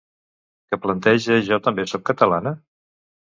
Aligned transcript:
Què 0.71 0.77
planteja 0.85 1.37
Jo 1.49 1.59
també 1.67 1.85
soc 1.93 2.05
catalana? 2.13 2.55